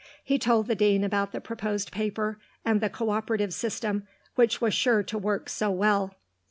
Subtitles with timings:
[0.23, 4.73] He told the Dean about the proposed paper and the co operative system, which was
[4.73, 6.15] sure to work so well.